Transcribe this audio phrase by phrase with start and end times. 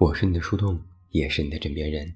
[0.00, 0.80] 我是你的树洞，
[1.10, 2.14] 也是你的枕边人。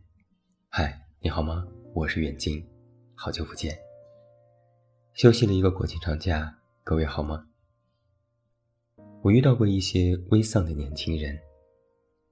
[0.69, 1.67] 嗨，你好吗？
[1.93, 2.65] 我是远近，
[3.13, 3.77] 好久不见。
[5.15, 7.45] 休息了一个国庆长假，各位好吗？
[9.21, 11.37] 我遇到过一些微丧的年轻人。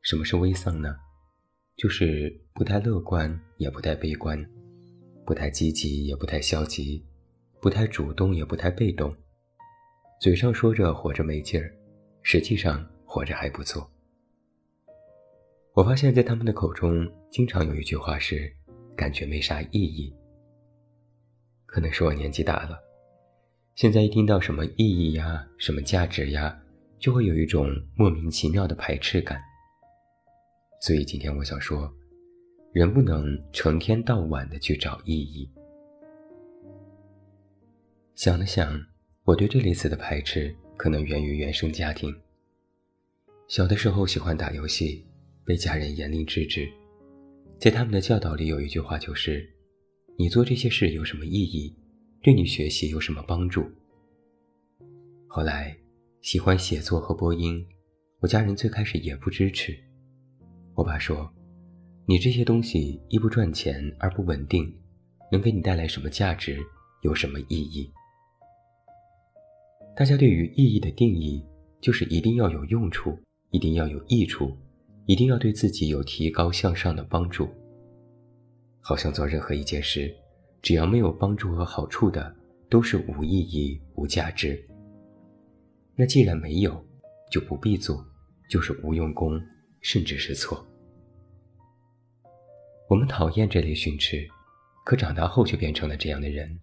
[0.03, 0.97] 什么是微丧呢？
[1.77, 4.41] 就是不太乐观，也不太悲观，
[5.27, 7.05] 不太积极，也不太消极，
[7.61, 9.13] 不太主动，也不太被动。
[10.21, 11.75] 嘴上说着活着没劲儿，
[12.23, 13.91] 实际上活着还不错。
[15.73, 18.53] 我发现，在他们的口中，经常有一句话是
[18.97, 20.13] “感觉没啥意义”。
[21.65, 22.77] 可能是我年纪大了，
[23.77, 26.61] 现在一听到什么意义呀、什么价值呀，
[26.99, 29.41] 就会有一种莫名其妙的排斥感。
[30.81, 31.89] 所以今天我想说，
[32.73, 35.49] 人不能成天到晚的去找意义。
[38.17, 38.77] 想了想，
[39.23, 42.13] 我对这类词的排斥，可能源于原生家庭。
[43.47, 45.07] 小的时候喜欢打游戏。
[45.51, 46.71] 被家人严令制止，
[47.59, 49.45] 在他们的教导里有一句话，就是
[50.17, 51.75] “你做这些事有什么意义？
[52.23, 53.69] 对你学习有什么帮助？”
[55.27, 55.77] 后来
[56.21, 57.67] 喜欢写作和播音，
[58.21, 59.77] 我家人最开始也不支持。
[60.77, 61.29] 我爸说
[62.07, 64.73] ：“你这些东西一不赚钱，二不稳定，
[65.33, 66.61] 能给你带来什么价值？
[67.03, 67.91] 有什么意义？”
[69.99, 71.45] 大家对于意义的定义，
[71.81, 73.19] 就是一定要有用处，
[73.51, 74.57] 一定要有益处。
[75.11, 77.49] 一定要对自己有提高向上的帮助。
[78.79, 80.15] 好像做任何一件事，
[80.63, 82.33] 只要没有帮助和好处的，
[82.69, 84.65] 都是无意义、无价值。
[85.97, 86.81] 那既然没有，
[87.29, 88.07] 就不必做，
[88.49, 89.33] 就是无用功，
[89.81, 90.65] 甚至是错。
[92.89, 94.25] 我们讨厌这类训斥，
[94.85, 96.57] 可长大后却变成了这样的人，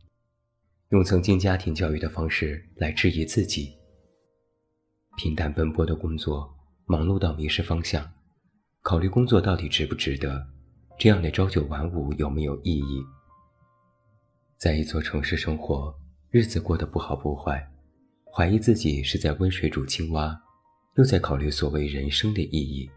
[0.91, 3.75] 用曾经家庭教育的方式来质疑自己。
[5.17, 6.49] 平淡奔波的工作，
[6.85, 8.09] 忙碌到迷失方向。
[8.87, 10.47] 考虑工作到底值不值得，
[10.97, 13.03] 这样的朝九晚五有没有意义？
[14.57, 15.93] 在一座城市生活，
[16.29, 17.69] 日子过得不好不坏，
[18.31, 20.41] 怀疑自己是在温水煮青蛙，
[20.95, 22.89] 又在考虑所谓人生的意义。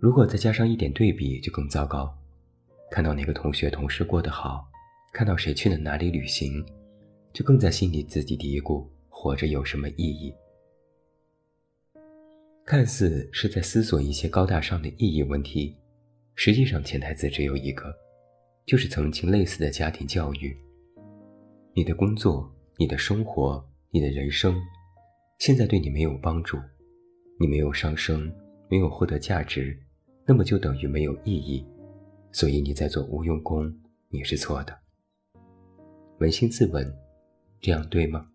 [0.00, 2.12] 如果再加上一点对比，就更糟糕。
[2.90, 4.66] 看到哪个同学同事过得好，
[5.12, 6.50] 看到谁去了哪里旅行，
[7.32, 10.34] 就更在心里自己嘀咕：活着有什么意义？
[12.66, 15.76] 看似是在思索一些高大上的意义问题，
[16.34, 17.94] 实际上潜台词只有一个，
[18.64, 20.56] 就是曾经类似的家庭教育。
[21.74, 24.56] 你的工作、你的生活、你的人生，
[25.40, 26.56] 现在对你没有帮助，
[27.38, 28.32] 你没有上升，
[28.70, 29.78] 没有获得价值，
[30.26, 31.66] 那么就等于没有意义，
[32.32, 33.70] 所以你在做无用功，
[34.08, 34.74] 你是错的。
[36.18, 36.90] 扪心自问，
[37.60, 38.26] 这样对吗？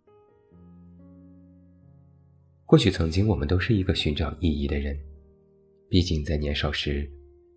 [2.70, 4.96] 或许曾经我们都是一个寻找意义的人，
[5.90, 7.10] 毕竟在年少时，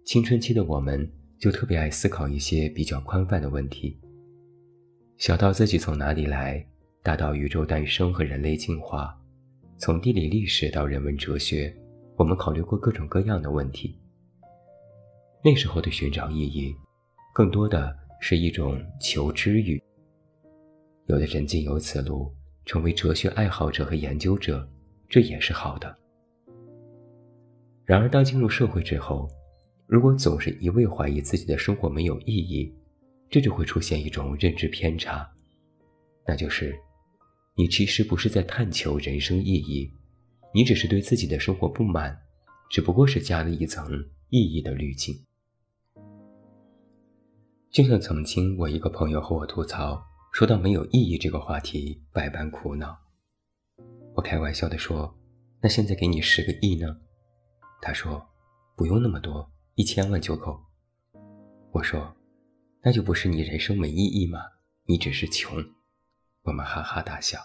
[0.06, 1.06] 青春期的我们
[1.38, 3.94] 就特别爱思考一些比较宽泛的问题。
[5.18, 6.66] 小到自己从哪里来，
[7.02, 9.14] 大到宇宙诞生和人类进化，
[9.76, 11.76] 从地理历史到人文哲学，
[12.16, 13.94] 我们考虑过各种各样的问题。
[15.44, 16.74] 那时候的寻找意义，
[17.34, 19.78] 更多的是一种求知欲。
[21.04, 22.34] 有的人经由此路，
[22.64, 24.66] 成为哲学爱好者和研究者。
[25.12, 25.94] 这也是好的。
[27.84, 29.28] 然而，当进入社会之后，
[29.86, 32.74] 如果总是一味怀疑自己的生活没有意义，
[33.28, 35.30] 这就会出现一种认知偏差，
[36.26, 36.74] 那就是
[37.54, 39.92] 你其实不是在探求人生意义，
[40.54, 42.18] 你只是对自己的生活不满，
[42.70, 45.14] 只不过是加了一层意义的滤镜。
[47.70, 50.02] 就像曾经我一个朋友和我吐槽，
[50.32, 52.96] 说到没有意义这个话题，百般苦恼。
[54.14, 55.14] 我开玩笑地说
[55.62, 56.96] ：“那现在给你十个亿呢？”
[57.80, 58.24] 他说
[58.76, 60.60] ：“不用那么多，一千万就够。”
[61.72, 62.14] 我说
[62.84, 64.40] ：“那就不是你人生没意义吗？
[64.86, 65.56] 你只是穷。”
[66.44, 67.38] 我们哈哈大笑。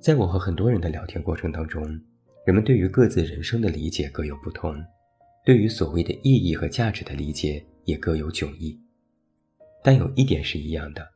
[0.00, 1.82] 在我和很多人的聊天过程当中，
[2.44, 4.74] 人们对于各自人生的理解各有不同，
[5.44, 8.78] 对于所谓的意义和价值的理解也各有迥异。
[9.82, 11.08] 但有一点是一样的：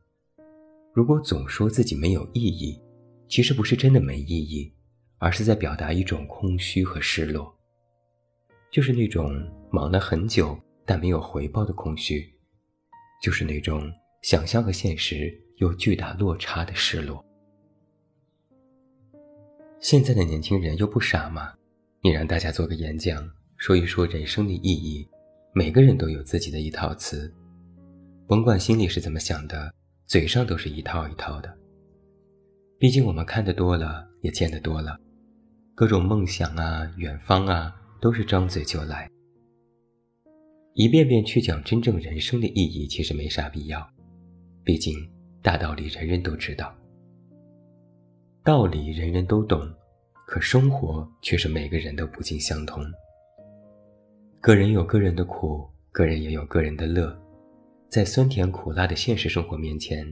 [0.93, 2.81] 如果总说自己没有意义，
[3.31, 4.69] 其实不是真的没意义，
[5.17, 7.49] 而是在表达一种空虚和失落，
[8.69, 9.41] 就是那种
[9.71, 12.29] 忙了很久但没有回报的空虚，
[13.23, 13.89] 就是那种
[14.21, 17.25] 想象和现实有巨大落差的失落。
[19.79, 21.53] 现在的年轻人又不傻吗？
[22.03, 23.25] 你让大家做个演讲，
[23.55, 25.07] 说一说人生的意义，
[25.53, 27.33] 每个人都有自己的一套词，
[28.27, 29.73] 甭管心里是怎么想的，
[30.05, 31.60] 嘴上都是一套一套的。
[32.81, 34.99] 毕竟我们看得多了，也见得多了，
[35.75, 39.07] 各种梦想啊、远方啊，都是张嘴就来。
[40.73, 43.87] 一遍遍去讲真正人生的意义，其实没啥必要。
[44.63, 44.95] 毕竟
[45.43, 46.75] 大道理人人都知道，
[48.43, 49.61] 道理人人都懂，
[50.25, 52.83] 可生活却是每个人都不尽相同。
[54.39, 57.15] 个人有个人的苦，个人也有个人的乐。
[57.89, 60.03] 在酸甜苦辣的现实生活面前，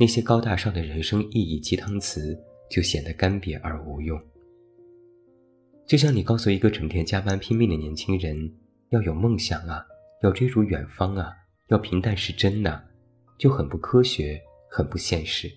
[0.00, 2.34] 那些高大上的人生意义鸡汤词
[2.70, 4.18] 就显得干瘪而无用。
[5.86, 8.50] 就像你告诉一个整天加班拼命的年轻人，
[8.92, 9.84] 要有梦想啊，
[10.22, 11.30] 要追逐远方啊，
[11.68, 12.82] 要平淡是真呐，
[13.38, 15.50] 就很不科学，很不现实。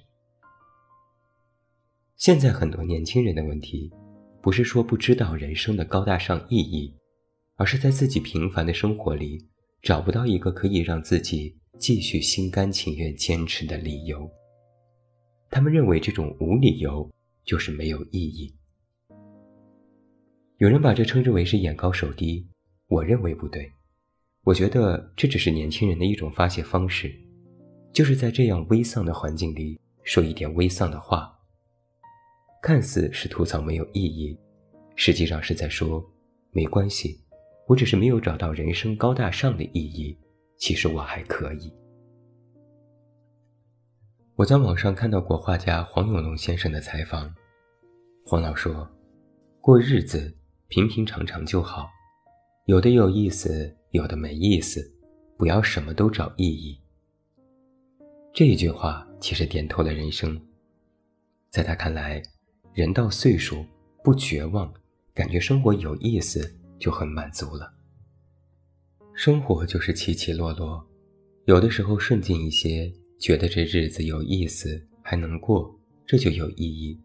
[2.17, 3.89] 现在很多年轻人的问题，
[4.41, 6.93] 不是说不知道人生的高大上意义，
[7.55, 9.47] 而是在自己平凡的生活里。
[9.81, 14.31] 找不到一个可以让自己继续心甘情愿坚持的理由。
[15.49, 17.11] 他们认为这种无理由
[17.43, 18.55] 就是没有意义。
[20.59, 22.47] 有人把这称之为是眼高手低，
[22.87, 23.69] 我认为不对。
[24.45, 27.13] 我觉得这只是年轻人的一种发泄方式，
[27.91, 31.37] 就是在这样微丧的环境里说一点微丧的话，
[32.61, 34.39] 看似是吐槽没有意义，
[34.95, 36.01] 实际上是在说
[36.51, 37.19] 没关系。
[37.67, 40.17] 我只是没有找到人生高大上的意义，
[40.63, 41.69] 其实我还可以。
[44.35, 47.35] 我在网上看到过画家黄永龙先生的采访，
[48.25, 48.89] 黄老说
[49.59, 50.33] ：“过日子
[50.69, 51.89] 平平常常就好，
[52.63, 54.79] 有的有意思，有的没意思，
[55.37, 56.79] 不要什么都找意义。”
[58.33, 60.41] 这一句话其实点透了人生。
[61.49, 62.23] 在他看来，
[62.73, 63.65] 人到岁数
[64.01, 64.73] 不绝望，
[65.13, 66.57] 感觉生活有意思。
[66.79, 67.73] 就很满足了。
[69.15, 70.83] 生活就是起起落落，
[71.45, 75.73] 有的时候顺境一些，觉得这日子有意思，还能过，
[76.05, 76.97] 这就有意义；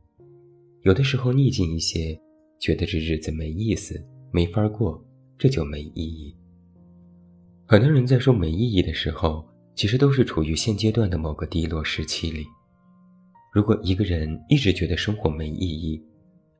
[0.82, 2.18] 有的时候逆境一些，
[2.58, 4.02] 觉得这日子没意思，
[4.32, 5.04] 没法过，
[5.36, 6.34] 这就没意义。
[7.66, 12.46] 很多人在说没意义的时候，其实都是处于现阶段的某个低落时期里。
[13.52, 16.02] 如果一个人一直觉得生活没意义，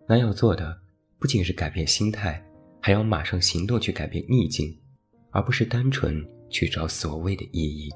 [0.07, 0.79] 那要做的
[1.19, 2.45] 不仅是改变心态。
[2.81, 4.73] 还要马上行动去改变逆境，
[5.39, 7.89] 而不是单纯去找所谓的意义。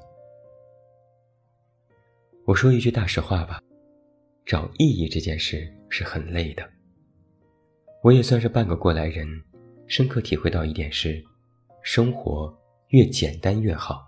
[2.45, 3.61] 我说一句大实话吧，
[4.45, 6.63] 找意义这件事是很累的。
[8.01, 9.27] 我也算是半个过来人，
[9.87, 11.21] 深刻体会到一点是：
[11.81, 12.57] 生活
[12.91, 14.07] 越简单越好。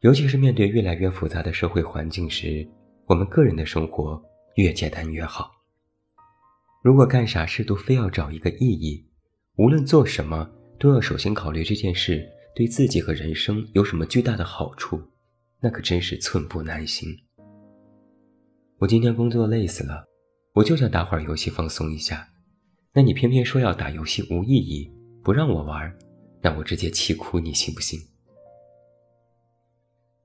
[0.00, 2.66] 尤其是面对越来越复杂的社会环境时，
[3.04, 4.18] 我们个人的生活
[4.54, 5.50] 越简单越好。
[6.82, 9.06] 如果干啥事都非要找一个意义，
[9.56, 10.50] 无论做什么，
[10.80, 14.98] 都要首先考虑这件事对自己和人生有什么巨大的好处，
[15.60, 17.06] 那可真是寸步难行。
[18.78, 20.06] 我今天工作累死了，
[20.54, 22.26] 我就想打会儿游戏放松一下，
[22.94, 24.90] 那你偏偏说要打游戏无意义，
[25.22, 25.94] 不让我玩，
[26.40, 28.00] 那我直接气哭，你信不信？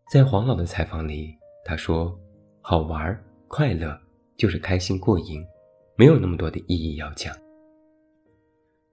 [0.10, 1.36] 在黄老的采访里，
[1.66, 2.18] 他说
[2.64, 4.00] ：“好玩、快乐
[4.38, 5.46] 就是开心过瘾，
[5.98, 7.36] 没有那么多的意义要讲。”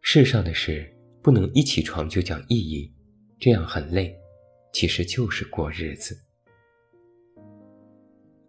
[0.03, 0.92] 世上的事
[1.23, 2.93] 不能一起床就讲意义，
[3.39, 4.19] 这样很累。
[4.73, 6.19] 其实就是过日子。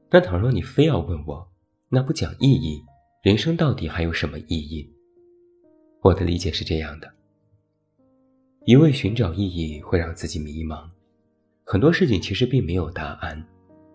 [0.09, 1.51] 那倘若你非要问我，
[1.89, 2.81] 那不讲意义，
[3.21, 4.89] 人生到底还有什么意义？
[6.01, 7.13] 我的理解是这样的：
[8.65, 10.89] 一味寻找意义会让自己迷茫，
[11.65, 13.45] 很多事情其实并没有答案，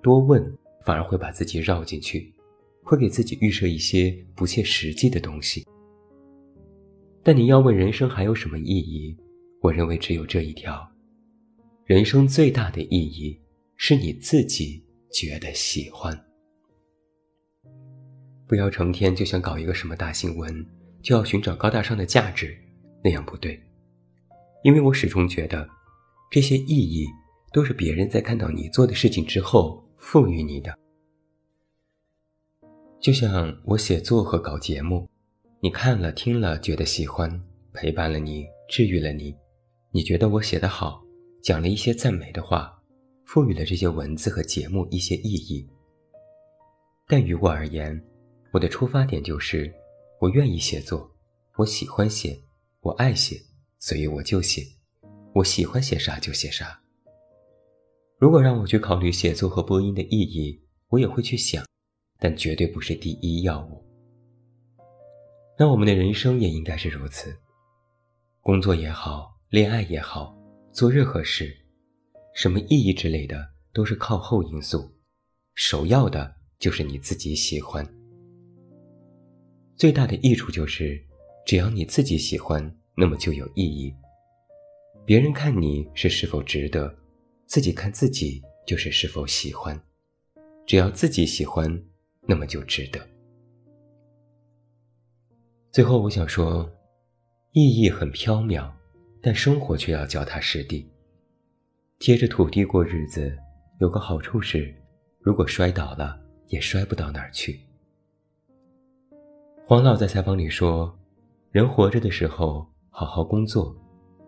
[0.03, 2.35] 多问反而会把自己绕进去，
[2.83, 5.67] 会给自己预设一些不切实际的东西。
[7.29, 9.15] 但你要问人生还有什么意义？
[9.61, 10.91] 我认为只有这一条：
[11.85, 13.39] 人生最大的意义
[13.77, 14.83] 是你自己
[15.13, 16.19] 觉得喜欢。
[18.47, 20.67] 不要成天就想搞一个什么大新闻，
[21.03, 22.59] 就要寻找高大上的价值，
[23.05, 23.63] 那样不对。
[24.65, 25.69] 因为我始终觉得，
[26.31, 27.07] 这些意义
[27.53, 30.75] 都是别人在看到你做的事情之后赋予你的。
[32.99, 35.07] 就像我写作和搞节目。
[35.61, 37.29] 你看了听了觉得喜欢，
[37.73, 39.35] 陪伴了你，治愈了你，
[39.91, 41.03] 你觉得我写得好，
[41.43, 42.81] 讲了一些赞美的话，
[43.25, 45.69] 赋予了这些文字和节目一些意义。
[47.09, 48.01] 但于我而言，
[48.53, 49.69] 我的出发点就是
[50.21, 51.11] 我愿意写作，
[51.57, 52.41] 我喜欢写，
[52.83, 53.37] 我爱写，
[53.81, 54.63] 所以我就写，
[55.35, 56.81] 我喜欢写啥就写啥。
[58.21, 61.67] 如果让我去考虑写作和播音的意义，我也会去想，
[62.21, 63.85] 但绝对不是第一要务。
[65.61, 67.37] 那我们的人生也应该是如此，
[68.43, 70.33] 工作也好，恋爱也好，
[70.71, 71.53] 做任何事，
[72.33, 74.89] 什么意义之类的都是靠后因素，
[75.57, 77.85] 首要的就是你自己喜欢。
[79.75, 81.05] 最大的益处就是
[81.45, 83.93] 只要你自己喜欢，那么就有意义。
[85.05, 86.97] 别人看你是是否值得，
[87.47, 89.77] 自己看自己就是是否喜欢。
[90.65, 91.83] 只要自己喜欢，
[92.29, 93.01] 那么就值得。
[95.71, 96.69] 最后，我想说，
[97.53, 98.71] 意义很飘渺，
[99.21, 100.91] 但生活却要脚踏实地，
[101.99, 103.37] 贴着土地过日子。
[103.81, 104.75] 有个好处是，
[105.21, 107.61] 如果摔倒了，也摔不到哪儿去。
[109.67, 110.99] 黄老在采访里说
[111.53, 113.77] ：“人活着的时候，好好工作，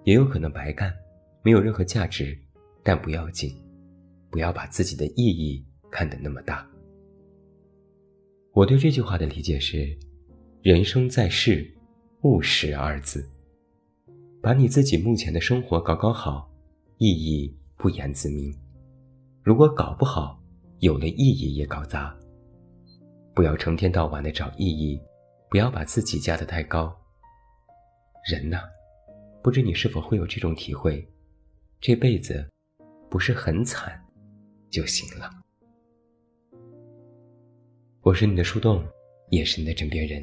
[0.05, 0.95] 也有可能白干，
[1.43, 2.39] 没有任何价值，
[2.85, 3.51] 但不要紧，
[4.31, 6.65] 不要把自己的意义。”看得那么大，
[8.53, 9.99] 我对这句话的理解是：
[10.63, 11.67] 人生在世，
[12.21, 13.27] 务实二字。
[14.43, 16.51] 把你自己目前的生活搞搞好，
[16.99, 18.53] 意义不言自明；
[19.43, 20.39] 如果搞不好，
[20.81, 22.15] 有了意义也搞砸。
[23.35, 25.01] 不要成天到晚的找意义，
[25.49, 26.95] 不要把自己架得太高。
[28.31, 28.61] 人呐，
[29.43, 31.09] 不知你是否会有这种体会：
[31.81, 32.47] 这辈子
[33.09, 33.99] 不是很惨
[34.69, 35.31] 就行了。
[38.03, 38.87] 我是你的树洞，
[39.31, 40.23] 也是你的枕边人。